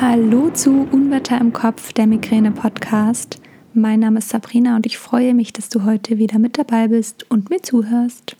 [0.00, 3.40] Hallo zu Unwetter im Kopf, der Migräne-Podcast.
[3.74, 7.30] Mein Name ist Sabrina und ich freue mich, dass du heute wieder mit dabei bist
[7.30, 8.36] und mir zuhörst.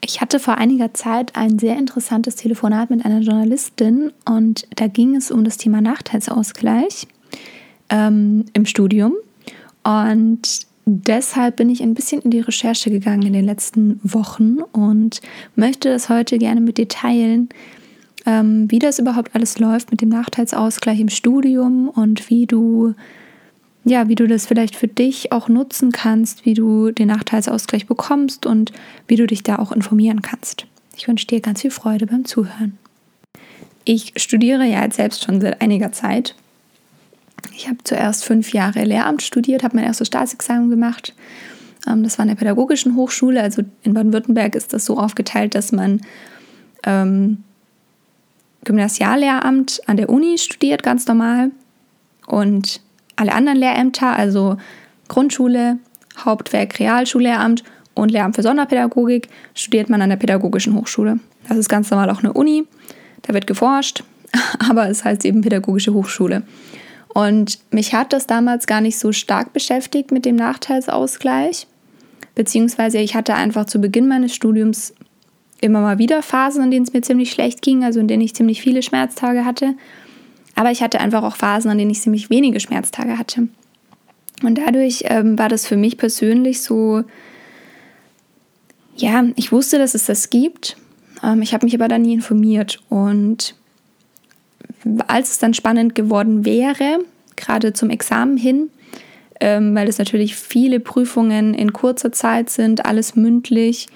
[0.00, 5.16] Ich hatte vor einiger Zeit ein sehr interessantes Telefonat mit einer Journalistin und da ging
[5.16, 7.06] es um das Thema Nachteilsausgleich
[7.90, 9.12] ähm, im Studium.
[9.84, 15.20] Und deshalb bin ich ein bisschen in die Recherche gegangen in den letzten Wochen und
[15.56, 17.50] möchte das heute gerne mit dir teilen,
[18.26, 22.94] ähm, wie das überhaupt alles läuft mit dem Nachteilsausgleich im Studium und wie du
[23.88, 28.44] ja, wie du das vielleicht für dich auch nutzen kannst, wie du den Nachteilsausgleich bekommst
[28.44, 28.72] und
[29.06, 30.66] wie du dich da auch informieren kannst.
[30.96, 32.76] Ich wünsche dir ganz viel Freude beim Zuhören.
[33.84, 36.34] Ich studiere ja jetzt selbst schon seit einiger Zeit.
[37.54, 41.14] Ich habe zuerst fünf Jahre Lehramt studiert, habe mein erstes Staatsexamen gemacht.
[41.86, 43.40] Ähm, das war in der Pädagogischen Hochschule.
[43.40, 46.00] Also in Baden-Württemberg ist das so aufgeteilt, dass man
[46.84, 47.44] ähm,
[48.66, 51.50] Gymnasiallehramt an der Uni studiert, ganz normal.
[52.26, 52.82] Und
[53.14, 54.58] alle anderen Lehrämter, also
[55.08, 55.78] Grundschule,
[56.18, 57.64] Hauptwerk, Realschullehramt
[57.94, 61.20] und Lehramt für Sonderpädagogik, studiert man an der Pädagogischen Hochschule.
[61.48, 62.66] Das ist ganz normal auch eine Uni.
[63.22, 64.04] Da wird geforscht,
[64.68, 66.42] aber es heißt eben Pädagogische Hochschule.
[67.08, 71.66] Und mich hat das damals gar nicht so stark beschäftigt mit dem Nachteilsausgleich,
[72.34, 74.92] beziehungsweise ich hatte einfach zu Beginn meines Studiums
[75.60, 78.34] immer mal wieder Phasen, in denen es mir ziemlich schlecht ging, also in denen ich
[78.34, 79.74] ziemlich viele Schmerztage hatte.
[80.54, 83.48] Aber ich hatte einfach auch Phasen, an denen ich ziemlich wenige Schmerztage hatte.
[84.42, 87.04] Und dadurch ähm, war das für mich persönlich so,
[88.96, 90.76] ja, ich wusste, dass es das gibt.
[91.22, 92.82] Ähm, ich habe mich aber da nie informiert.
[92.88, 93.54] Und
[95.06, 97.00] als es dann spannend geworden wäre,
[97.36, 98.70] gerade zum Examen hin,
[99.40, 103.88] ähm, weil es natürlich viele Prüfungen in kurzer Zeit sind, alles mündlich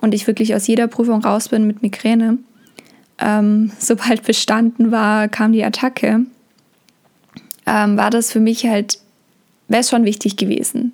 [0.00, 2.38] und ich wirklich aus jeder Prüfung raus bin mit Migräne.
[3.18, 6.20] Ähm, sobald bestanden war, kam die Attacke.
[7.66, 8.98] Ähm, war das für mich halt,
[9.68, 10.92] wäre schon wichtig gewesen.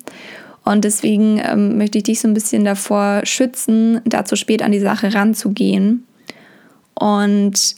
[0.63, 4.73] Und deswegen ähm, möchte ich dich so ein bisschen davor schützen, da zu spät an
[4.73, 6.05] die Sache ranzugehen.
[6.93, 7.75] Und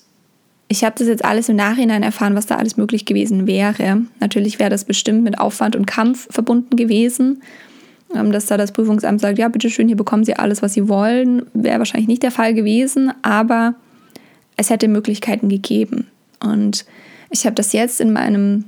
[0.70, 4.02] ich habe das jetzt alles im Nachhinein erfahren, was da alles möglich gewesen wäre.
[4.20, 7.42] Natürlich wäre das bestimmt mit Aufwand und Kampf verbunden gewesen.
[8.16, 11.46] Ähm, dass da das Prüfungsamt sagt, ja, bitteschön, hier bekommen Sie alles, was Sie wollen,
[11.54, 13.76] wäre wahrscheinlich nicht der Fall gewesen, aber
[14.58, 16.08] es hätte Möglichkeiten gegeben.
[16.40, 16.86] Und
[17.30, 18.66] ich habe das jetzt in meinem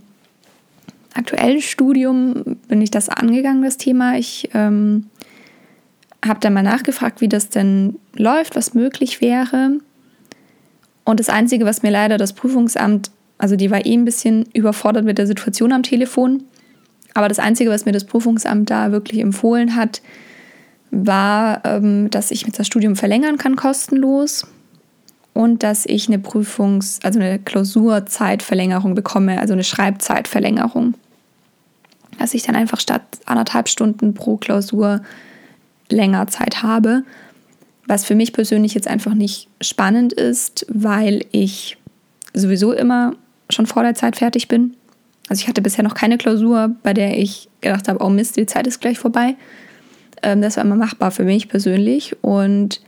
[1.13, 4.17] aktuellen Studium, bin ich das angegangen, das Thema.
[4.17, 5.07] Ich ähm,
[6.25, 9.79] habe dann mal nachgefragt, wie das denn läuft, was möglich wäre.
[11.03, 15.03] Und das Einzige, was mir leider das Prüfungsamt, also die war eh ein bisschen überfordert
[15.03, 16.43] mit der Situation am Telefon,
[17.13, 20.01] aber das Einzige, was mir das Prüfungsamt da wirklich empfohlen hat,
[20.91, 24.47] war, ähm, dass ich das Studium verlängern kann, kostenlos.
[25.33, 30.95] Und dass ich eine Prüfungs-, also eine Klausurzeitverlängerung bekomme, also eine Schreibzeitverlängerung.
[32.19, 35.01] Dass ich dann einfach statt anderthalb Stunden pro Klausur
[35.89, 37.03] länger Zeit habe.
[37.87, 41.77] Was für mich persönlich jetzt einfach nicht spannend ist, weil ich
[42.33, 43.13] sowieso immer
[43.49, 44.75] schon vor der Zeit fertig bin.
[45.29, 48.45] Also ich hatte bisher noch keine Klausur, bei der ich gedacht habe, oh Mist, die
[48.45, 49.35] Zeit ist gleich vorbei.
[50.23, 52.81] Ähm, das war immer machbar für mich persönlich und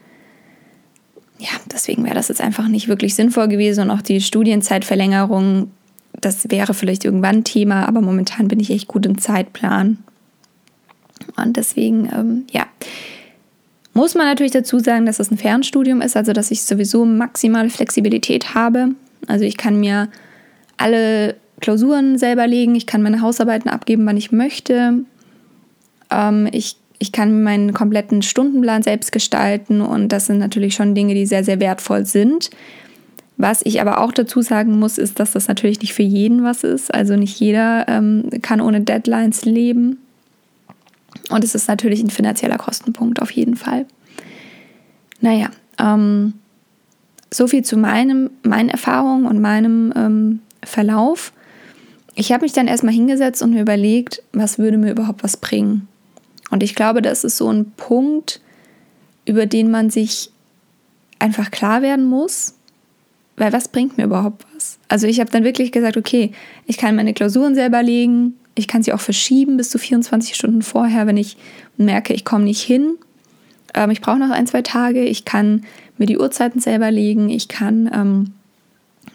[1.40, 5.72] ja, deswegen wäre das jetzt einfach nicht wirklich sinnvoll gewesen und auch die Studienzeitverlängerung,
[6.22, 9.98] das wäre vielleicht irgendwann Thema, aber momentan bin ich echt gut im Zeitplan.
[11.36, 12.68] Und deswegen, ähm, ja,
[13.94, 17.70] muss man natürlich dazu sagen, dass es ein Fernstudium ist, also dass ich sowieso maximale
[17.70, 18.90] Flexibilität habe.
[19.28, 20.10] Also ich kann mir
[20.78, 25.06] alle Klausuren selber legen, ich kann meine Hausarbeiten abgeben, wann ich möchte.
[26.12, 31.14] Ähm, ich, ich kann meinen kompletten Stundenplan selbst gestalten und das sind natürlich schon Dinge,
[31.14, 32.50] die sehr, sehr wertvoll sind.
[33.38, 36.66] Was ich aber auch dazu sagen muss, ist, dass das natürlich nicht für jeden was
[36.66, 36.94] ist.
[36.94, 40.00] Also nicht jeder ähm, kann ohne Deadlines leben.
[41.30, 43.86] Und es ist natürlich ein finanzieller Kostenpunkt auf jeden Fall.
[45.22, 46.34] Naja, ähm,
[47.32, 51.32] so viel zu meinem, meinen Erfahrungen und meinem ähm, Verlauf
[52.16, 55.88] ich habe mich dann erstmal hingesetzt und mir überlegt, was würde mir überhaupt was bringen.
[56.52, 58.42] Und ich glaube, das ist so ein Punkt,
[59.26, 60.32] über den man sich
[61.20, 62.56] einfach klar werden muss,
[63.38, 64.78] weil was bringt mir überhaupt was?
[64.88, 66.32] Also ich habe dann wirklich gesagt, okay,
[66.68, 70.62] ich kann meine Klausuren selber legen, ich kann sie auch verschieben bis zu 24 Stunden
[70.62, 71.38] vorher, wenn ich
[71.78, 72.98] merke, ich komme nicht hin.
[73.74, 75.66] Ähm, ich brauche noch ein, zwei Tage, ich kann
[75.98, 78.34] mir die Uhrzeiten selber legen, ich kann ähm,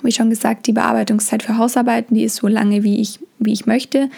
[0.03, 3.67] wie schon gesagt, die Bearbeitungszeit für Hausarbeiten, die ist so lange, wie ich, wie ich
[3.67, 4.11] möchte.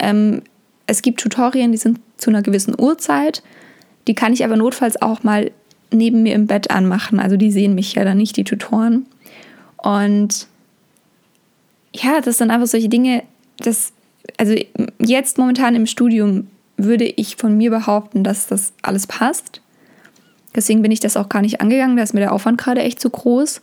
[0.00, 0.42] Ähm,
[0.86, 3.42] es gibt Tutorien, die sind zu einer gewissen Uhrzeit.
[4.06, 5.50] Die kann ich aber notfalls auch mal
[5.90, 7.20] neben mir im Bett anmachen.
[7.20, 9.06] Also die sehen mich ja dann nicht, die Tutoren.
[9.78, 10.46] Und
[11.94, 13.22] ja, das sind einfach solche Dinge,
[13.58, 13.92] das,
[14.36, 14.54] also
[14.98, 19.60] jetzt momentan im Studium würde ich von mir behaupten, dass das alles passt.
[20.54, 23.00] Deswegen bin ich das auch gar nicht angegangen, da ist mir der Aufwand gerade echt
[23.00, 23.60] zu groß.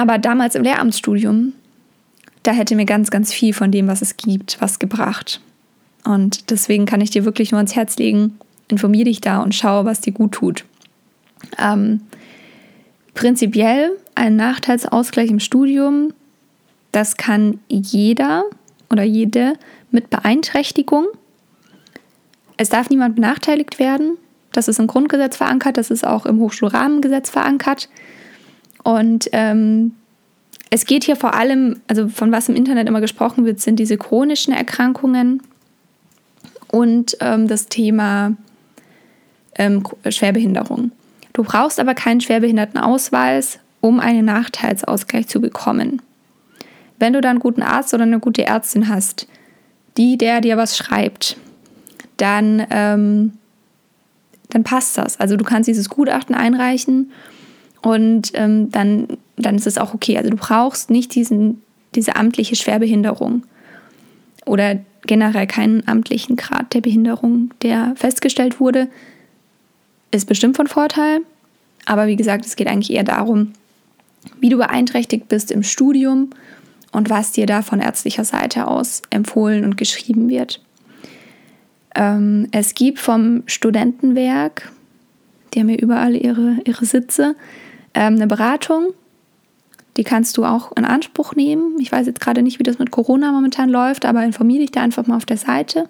[0.00, 1.52] Aber damals im Lehramtsstudium,
[2.42, 5.42] da hätte mir ganz, ganz viel von dem, was es gibt, was gebracht.
[6.04, 8.38] Und deswegen kann ich dir wirklich nur ans Herz legen,
[8.68, 10.64] informiere dich da und schau, was dir gut tut.
[11.58, 12.00] Ähm,
[13.12, 16.14] prinzipiell ein Nachteilsausgleich im Studium,
[16.92, 18.44] das kann jeder
[18.88, 19.52] oder jede
[19.90, 21.08] mit Beeinträchtigung.
[22.56, 24.16] Es darf niemand benachteiligt werden.
[24.52, 27.90] Das ist im Grundgesetz verankert, das ist auch im Hochschulrahmengesetz verankert.
[28.82, 29.92] Und ähm,
[30.70, 33.98] es geht hier vor allem, also von was im Internet immer gesprochen wird, sind diese
[33.98, 35.42] chronischen Erkrankungen
[36.68, 38.36] und ähm, das Thema
[39.56, 40.92] ähm, Schwerbehinderung.
[41.32, 46.02] Du brauchst aber keinen Schwerbehindertenausweis, um einen Nachteilsausgleich zu bekommen.
[46.98, 49.26] Wenn du dann einen guten Arzt oder eine gute Ärztin hast,
[49.96, 51.36] die der dir was schreibt,
[52.16, 53.32] dann, ähm,
[54.50, 55.18] dann passt das.
[55.18, 57.10] Also du kannst dieses Gutachten einreichen
[57.82, 60.16] und ähm, dann, dann ist es auch okay.
[60.18, 61.62] Also du brauchst nicht diesen,
[61.94, 63.44] diese amtliche Schwerbehinderung
[64.46, 68.88] oder generell keinen amtlichen Grad der Behinderung, der festgestellt wurde.
[70.10, 71.20] Ist bestimmt von Vorteil,
[71.86, 73.52] aber wie gesagt, es geht eigentlich eher darum,
[74.40, 76.30] wie du beeinträchtigt bist im Studium
[76.92, 80.60] und was dir da von ärztlicher Seite aus empfohlen und geschrieben wird.
[81.94, 84.70] Ähm, es gibt vom Studentenwerk,
[85.54, 87.34] die haben ja überall ihre, ihre Sitze,
[87.94, 88.92] ähm, eine Beratung.
[89.96, 91.78] Die kannst du auch in Anspruch nehmen.
[91.80, 94.82] Ich weiß jetzt gerade nicht, wie das mit Corona momentan läuft, aber informiere dich da
[94.82, 95.88] einfach mal auf der Seite.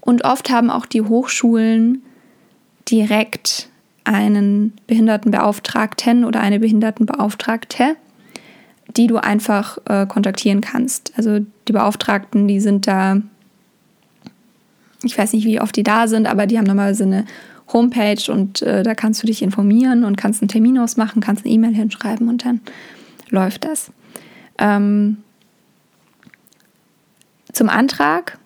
[0.00, 2.02] Und oft haben auch die Hochschulen
[2.88, 3.68] direkt
[4.04, 7.96] einen Behindertenbeauftragten oder eine Behindertenbeauftragte,
[8.96, 11.12] die du einfach äh, kontaktieren kannst.
[11.16, 13.20] Also die Beauftragten, die sind da,
[15.02, 17.24] ich weiß nicht, wie oft die da sind, aber die haben normalerweise eine
[17.72, 21.54] Homepage und äh, da kannst du dich informieren und kannst einen Termin ausmachen, kannst eine
[21.54, 22.60] E-Mail hinschreiben und dann
[23.30, 23.90] läuft das.
[24.58, 25.18] Ähm,
[27.52, 28.38] zum Antrag,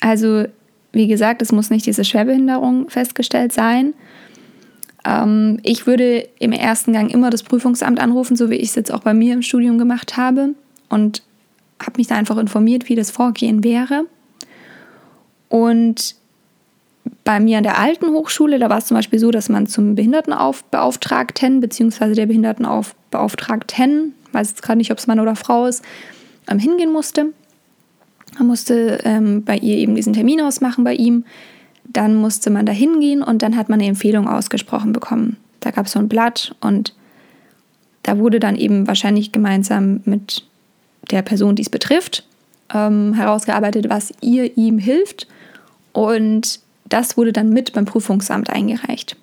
[0.00, 0.44] also
[0.92, 3.94] wie gesagt, es muss nicht diese Schwerbehinderung festgestellt sein.
[5.04, 8.92] Ähm, ich würde im ersten Gang immer das Prüfungsamt anrufen, so wie ich es jetzt
[8.92, 10.50] auch bei mir im Studium gemacht habe
[10.88, 11.22] und
[11.80, 14.04] habe mich da einfach informiert, wie das Vorgehen wäre.
[15.48, 16.16] Und
[17.24, 19.94] bei mir an der alten Hochschule, da war es zum Beispiel so, dass man zum
[19.94, 22.14] Behindertenbeauftragten bzw.
[22.14, 25.84] der Behindertenbeauftragten, weiß jetzt gerade nicht, ob es Mann oder Frau ist,
[26.48, 27.32] ähm, hingehen musste.
[28.38, 31.24] Man musste ähm, bei ihr eben diesen Termin ausmachen bei ihm.
[31.84, 35.36] Dann musste man da hingehen und dann hat man eine Empfehlung ausgesprochen bekommen.
[35.60, 36.94] Da gab es so ein Blatt und
[38.02, 40.44] da wurde dann eben wahrscheinlich gemeinsam mit
[41.10, 42.26] der Person, die es betrifft,
[42.72, 45.28] ähm, herausgearbeitet, was ihr ihm hilft.
[45.92, 46.60] Und
[46.92, 49.16] das wurde dann mit beim Prüfungsamt eingereicht.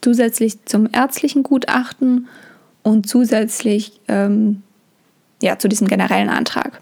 [0.00, 2.28] Zusätzlich zum ärztlichen Gutachten
[2.82, 4.62] und zusätzlich ähm,
[5.42, 6.80] ja, zu diesem generellen Antrag.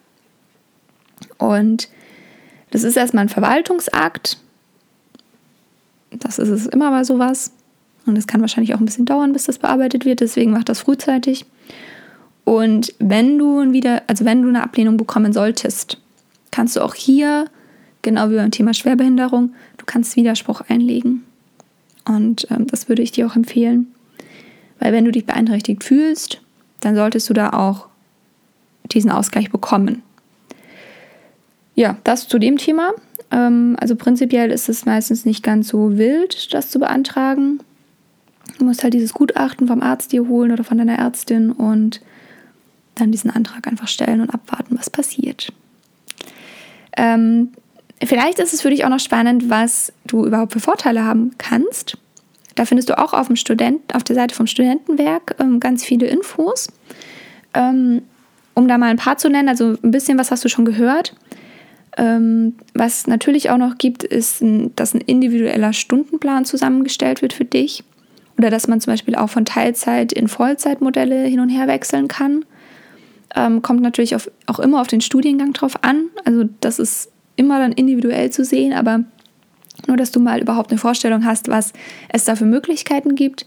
[1.38, 1.88] Und
[2.70, 4.38] das ist erstmal ein Verwaltungsakt.
[6.11, 7.50] Das ist es immer bei sowas.
[8.06, 10.20] Und es kann wahrscheinlich auch ein bisschen dauern, bis das bearbeitet wird.
[10.20, 11.46] Deswegen macht das frühzeitig.
[12.44, 15.99] Und wenn du wieder, also wenn du eine Ablehnung bekommen solltest,
[16.50, 17.47] kannst du auch hier
[18.02, 19.52] genau wie beim Thema Schwerbehinderung,
[19.88, 21.25] kannst Widerspruch einlegen.
[22.07, 23.88] Und ähm, das würde ich dir auch empfehlen.
[24.78, 26.40] Weil wenn du dich beeinträchtigt fühlst,
[26.80, 27.88] dann solltest du da auch
[28.85, 30.02] diesen Ausgleich bekommen.
[31.75, 32.92] Ja, das zu dem Thema.
[33.30, 37.61] Ähm, also prinzipiell ist es meistens nicht ganz so wild, das zu beantragen.
[38.59, 42.00] Du musst halt dieses Gutachten vom Arzt dir holen oder von deiner Ärztin und
[42.95, 45.52] dann diesen Antrag einfach stellen und abwarten, was passiert.
[46.97, 47.52] Ähm,
[48.05, 51.97] Vielleicht ist es für dich auch noch spannend, was du überhaupt für Vorteile haben kannst.
[52.55, 56.07] Da findest du auch auf, dem Student, auf der Seite vom Studentenwerk ähm, ganz viele
[56.07, 56.69] Infos.
[57.55, 58.02] Ähm,
[58.55, 61.14] um da mal ein paar zu nennen, also ein bisschen was hast du schon gehört.
[61.97, 64.43] Ähm, was natürlich auch noch gibt, ist,
[64.76, 67.85] dass ein individueller Stundenplan zusammengestellt wird für dich.
[68.37, 72.45] Oder dass man zum Beispiel auch von Teilzeit in Vollzeitmodelle hin und her wechseln kann.
[73.35, 76.07] Ähm, kommt natürlich auf, auch immer auf den Studiengang drauf an.
[76.25, 79.04] Also das ist immer dann individuell zu sehen, aber
[79.87, 81.73] nur, dass du mal überhaupt eine Vorstellung hast, was
[82.09, 83.47] es da für Möglichkeiten gibt.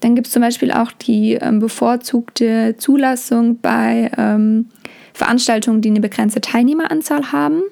[0.00, 4.66] Dann gibt es zum Beispiel auch die ähm, bevorzugte Zulassung bei ähm,
[5.12, 7.62] Veranstaltungen, die eine begrenzte Teilnehmeranzahl haben.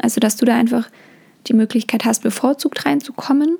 [0.00, 0.90] Also, dass du da einfach
[1.46, 3.58] die Möglichkeit hast, bevorzugt reinzukommen.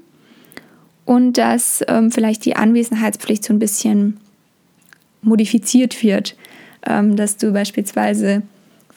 [1.04, 4.18] Und dass ähm, vielleicht die Anwesenheitspflicht so ein bisschen
[5.22, 6.36] modifiziert wird.
[6.86, 8.42] Ähm, dass du beispielsweise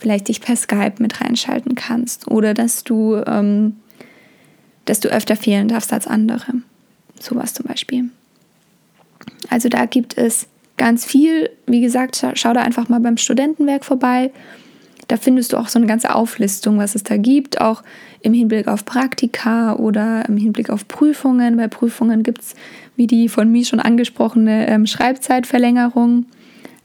[0.01, 3.75] vielleicht dich per Skype mit reinschalten kannst oder dass du, ähm,
[4.85, 6.53] dass du öfter fehlen darfst als andere.
[7.19, 8.09] Sowas zum Beispiel.
[9.49, 11.51] Also da gibt es ganz viel.
[11.67, 14.31] Wie gesagt, schau da einfach mal beim Studentenwerk vorbei.
[15.07, 17.83] Da findest du auch so eine ganze Auflistung, was es da gibt, auch
[18.21, 21.57] im Hinblick auf Praktika oder im Hinblick auf Prüfungen.
[21.57, 22.55] Bei Prüfungen gibt es,
[22.95, 26.25] wie die von mir schon angesprochene ähm, Schreibzeitverlängerung.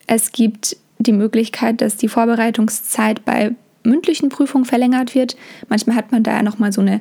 [0.06, 5.36] Es gibt die Möglichkeit, dass die Vorbereitungszeit bei mündlichen Prüfungen verlängert wird.
[5.68, 7.00] Manchmal hat man da ja nochmal so eine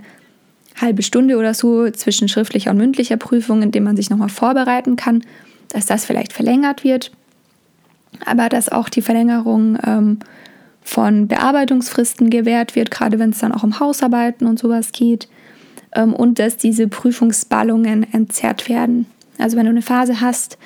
[0.79, 4.95] halbe Stunde oder so zwischen schriftlicher und mündlicher Prüfung, in dem man sich nochmal vorbereiten
[4.95, 5.23] kann,
[5.69, 7.11] dass das vielleicht verlängert wird.
[8.25, 10.19] Aber dass auch die Verlängerung ähm,
[10.81, 15.27] von Bearbeitungsfristen gewährt wird, gerade wenn es dann auch um Hausarbeiten und sowas geht.
[15.93, 19.05] Ähm, und dass diese Prüfungsballungen entzerrt werden.
[19.37, 20.57] Also wenn du eine Phase hast,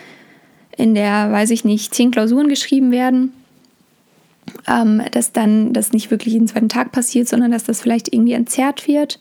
[0.80, 3.34] in der, weiß ich nicht, zehn Klausuren geschrieben werden,
[4.68, 8.34] ähm, dass dann das nicht wirklich jeden zweiten Tag passiert, sondern dass das vielleicht irgendwie
[8.34, 9.20] entzerrt wird.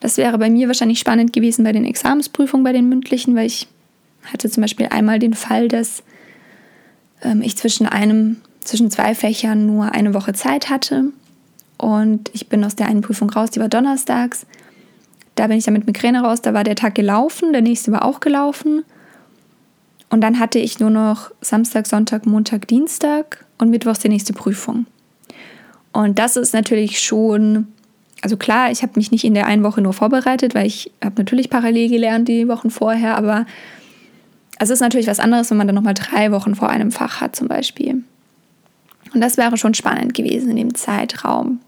[0.00, 3.66] Das wäre bei mir wahrscheinlich spannend gewesen bei den Examensprüfungen, bei den mündlichen, weil ich
[4.24, 6.02] hatte zum Beispiel einmal den Fall, dass
[7.22, 11.06] ähm, ich zwischen einem, zwischen zwei Fächern nur eine Woche Zeit hatte
[11.78, 14.46] und ich bin aus der einen Prüfung raus, die war donnerstags.
[15.34, 18.04] Da bin ich dann mit Migräne raus, da war der Tag gelaufen, der nächste war
[18.04, 18.84] auch gelaufen.
[20.16, 24.86] Und dann hatte ich nur noch Samstag, Sonntag, Montag, Dienstag und Mittwochs die nächste Prüfung.
[25.92, 27.66] Und das ist natürlich schon,
[28.22, 31.16] also klar, ich habe mich nicht in der einen Woche nur vorbereitet, weil ich habe
[31.18, 33.44] natürlich parallel gelernt die Wochen vorher, aber
[34.58, 37.36] es ist natürlich was anderes, wenn man dann nochmal drei Wochen vor einem Fach hat
[37.36, 38.02] zum Beispiel.
[39.12, 41.60] Und das wäre schon spannend gewesen in dem Zeitraum,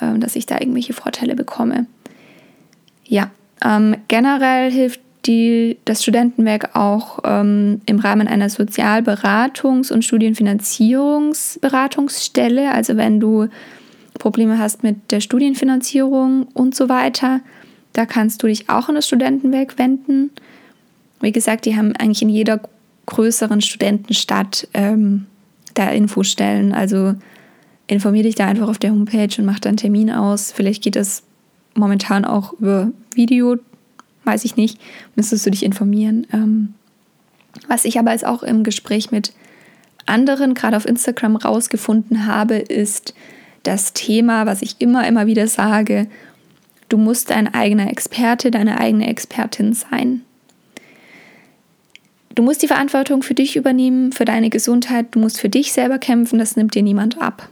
[0.00, 1.84] ähm, dass ich da irgendwelche Vorteile bekomme.
[3.04, 3.30] Ja,
[3.62, 12.72] ähm, generell hilft die, das Studentenwerk auch ähm, im Rahmen einer Sozialberatungs- und Studienfinanzierungsberatungsstelle.
[12.72, 13.48] Also wenn du
[14.18, 17.40] Probleme hast mit der Studienfinanzierung und so weiter,
[17.92, 20.30] da kannst du dich auch an das Studentenwerk wenden.
[21.20, 22.60] Wie gesagt, die haben eigentlich in jeder
[23.06, 25.26] größeren Studentenstadt ähm,
[25.74, 26.72] da Infostellen.
[26.72, 27.14] Also
[27.86, 30.52] informier dich da einfach auf der Homepage und mach da einen Termin aus.
[30.52, 31.22] Vielleicht geht das
[31.74, 33.56] momentan auch über Video
[34.24, 34.80] weiß ich nicht,
[35.16, 36.26] müsstest du dich informieren.
[36.32, 36.74] Ähm,
[37.68, 39.32] was ich aber jetzt auch im Gespräch mit
[40.06, 43.14] anderen, gerade auf Instagram, rausgefunden habe, ist
[43.62, 46.08] das Thema, was ich immer, immer wieder sage,
[46.88, 50.22] du musst dein eigener Experte, deine eigene Expertin sein.
[52.34, 55.98] Du musst die Verantwortung für dich übernehmen, für deine Gesundheit, du musst für dich selber
[55.98, 57.48] kämpfen, das nimmt dir niemand ab.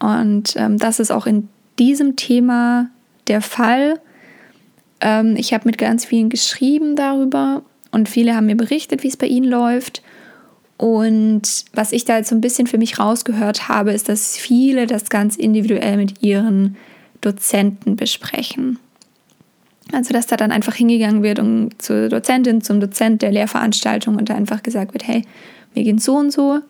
[0.00, 1.48] Und ähm, das ist auch in
[1.78, 2.90] diesem Thema
[3.28, 4.00] der Fall.
[5.02, 9.18] Ähm, ich habe mit ganz vielen geschrieben darüber und viele haben mir berichtet, wie es
[9.18, 10.02] bei ihnen läuft.
[10.78, 14.86] Und was ich da jetzt so ein bisschen für mich rausgehört habe, ist, dass viele
[14.86, 16.76] das ganz individuell mit ihren
[17.20, 18.78] Dozenten besprechen.
[19.92, 24.30] Also, dass da dann einfach hingegangen wird und zur Dozentin, zum Dozent der Lehrveranstaltung und
[24.30, 25.22] da einfach gesagt wird, hey,
[25.74, 26.60] wir gehen so und so.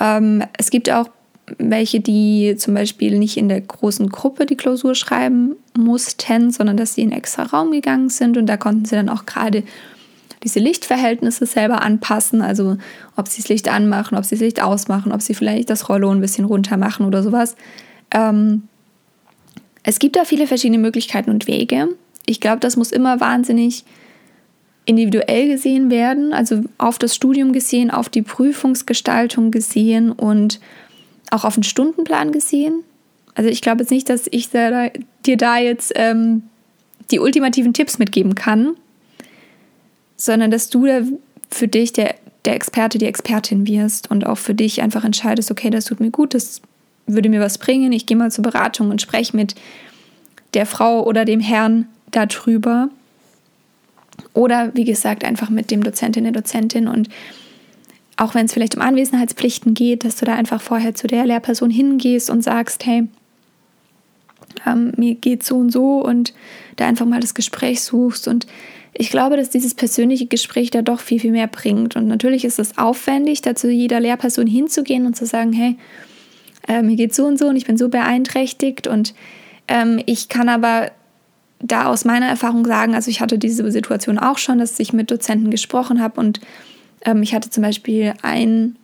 [0.00, 1.08] Ähm, es gibt auch
[1.58, 6.94] welche, die zum Beispiel nicht in der großen Gruppe die Klausur schreiben mussten, sondern dass
[6.94, 9.62] sie in einen extra Raum gegangen sind und da konnten sie dann auch gerade
[10.42, 12.76] diese Lichtverhältnisse selber anpassen, also
[13.16, 16.10] ob sie das Licht anmachen, ob sie das Licht ausmachen, ob sie vielleicht das Rollo
[16.10, 17.56] ein bisschen runter machen oder sowas.
[18.10, 18.64] Ähm,
[19.82, 21.88] es gibt da viele verschiedene Möglichkeiten und Wege.
[22.26, 23.84] Ich glaube, das muss immer wahnsinnig
[24.86, 30.60] individuell gesehen werden, also auf das Studium gesehen, auf die Prüfungsgestaltung gesehen und
[31.30, 32.82] auch auf den Stundenplan gesehen.
[33.34, 34.90] Also ich glaube jetzt nicht, dass ich da,
[35.26, 36.44] dir da jetzt ähm,
[37.10, 38.76] die ultimativen Tipps mitgeben kann,
[40.16, 41.00] sondern dass du da
[41.50, 42.14] für dich der,
[42.44, 46.10] der Experte, die Expertin wirst und auch für dich einfach entscheidest, okay, das tut mir
[46.10, 46.60] gut, das
[47.06, 49.54] würde mir was bringen, ich gehe mal zur Beratung und spreche mit
[50.54, 52.88] der Frau oder dem Herrn darüber.
[54.32, 57.08] Oder wie gesagt, einfach mit dem Dozentin, der Dozentin und
[58.16, 61.70] auch wenn es vielleicht um Anwesenheitspflichten geht, dass du da einfach vorher zu der Lehrperson
[61.70, 63.08] hingehst und sagst, hey,
[64.66, 66.32] ähm, mir geht so und so und
[66.76, 68.28] da einfach mal das Gespräch suchst.
[68.28, 68.46] Und
[68.92, 71.96] ich glaube, dass dieses persönliche Gespräch da doch viel, viel mehr bringt.
[71.96, 75.76] Und natürlich ist es aufwendig, da zu jeder Lehrperson hinzugehen und zu sagen, hey,
[76.68, 78.86] äh, mir geht so und so und ich bin so beeinträchtigt.
[78.86, 79.14] Und
[79.66, 80.92] ähm, ich kann aber
[81.58, 85.10] da aus meiner Erfahrung sagen, also ich hatte diese Situation auch schon, dass ich mit
[85.10, 86.40] Dozenten gesprochen habe und
[87.04, 88.76] ähm, ich hatte zum Beispiel ein,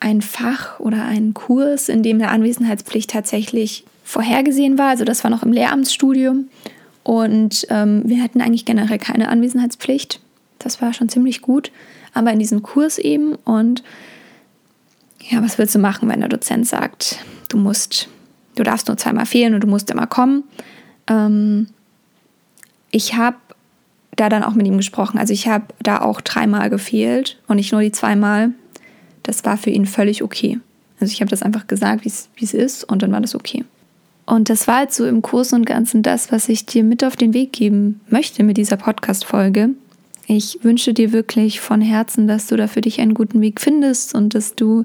[0.00, 4.88] ein Fach oder einen Kurs, in dem eine Anwesenheitspflicht tatsächlich vorhergesehen war.
[4.88, 6.48] Also das war noch im Lehramtsstudium.
[7.04, 10.20] Und ähm, wir hatten eigentlich generell keine Anwesenheitspflicht.
[10.58, 11.72] Das war schon ziemlich gut.
[12.14, 13.34] Aber in diesem Kurs eben.
[13.36, 13.82] Und
[15.28, 17.18] ja, was willst du machen, wenn der Dozent sagt,
[17.48, 18.08] du musst,
[18.54, 20.44] du darfst nur zweimal fehlen und du musst immer kommen.
[21.06, 21.68] Ähm,
[22.90, 23.36] ich habe
[24.16, 25.18] da dann auch mit ihm gesprochen.
[25.18, 28.50] Also ich habe da auch dreimal gefehlt und nicht nur die zweimal.
[29.22, 30.58] Das war für ihn völlig okay.
[31.00, 33.64] Also ich habe das einfach gesagt, wie es ist und dann war das okay.
[34.24, 37.16] Und das war jetzt so im Großen und Ganzen das, was ich dir mit auf
[37.16, 39.70] den Weg geben möchte mit dieser Podcast-Folge.
[40.26, 44.14] Ich wünsche dir wirklich von Herzen, dass du da für dich einen guten Weg findest
[44.14, 44.84] und dass du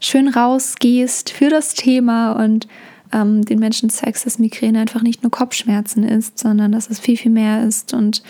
[0.00, 2.66] schön rausgehst für das Thema und
[3.12, 7.16] ähm, den Menschen zeigst, dass Migräne einfach nicht nur Kopfschmerzen ist, sondern dass es viel,
[7.16, 8.22] viel mehr ist und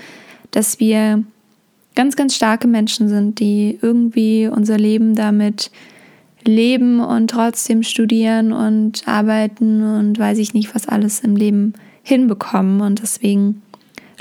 [0.51, 1.23] dass wir
[1.95, 5.71] ganz, ganz starke Menschen sind, die irgendwie unser Leben damit
[6.45, 12.81] leben und trotzdem studieren und arbeiten und weiß ich nicht, was alles im Leben hinbekommen.
[12.81, 13.63] Und deswegen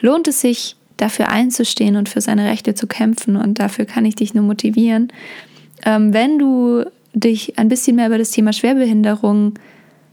[0.02, 3.36] lohnt es sich, dafür einzustehen und für seine Rechte zu kämpfen.
[3.36, 5.10] Und dafür kann ich dich nur motivieren.
[5.86, 9.54] Ähm, wenn du dich ein bisschen mehr über das Thema Schwerbehinderung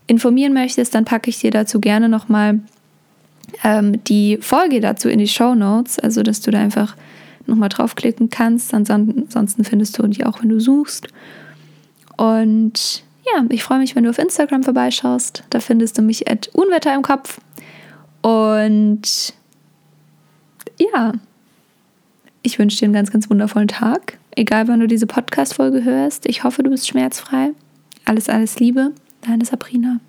[0.06, 2.60] informieren möchtest, dann packe ich dir dazu gerne nochmal
[3.62, 6.96] ähm, die Folge dazu in die Show Notes, also dass du da einfach
[7.46, 8.74] nochmal draufklicken kannst.
[8.74, 11.08] Ansonsten findest du die auch, wenn du suchst.
[12.16, 15.44] Und ja, ich freue mich, wenn du auf Instagram vorbeischaust.
[15.50, 17.40] Da findest du mich at Unwetter im Kopf.
[18.22, 19.34] Und
[20.78, 21.12] ja,
[22.42, 24.18] ich wünsche dir einen ganz, ganz wundervollen Tag.
[24.36, 26.26] Egal, wann du diese Podcast-Folge hörst.
[26.26, 27.52] Ich hoffe, du bist schmerzfrei.
[28.04, 28.92] Alles, alles Liebe.
[29.24, 30.00] Deine Sabrina.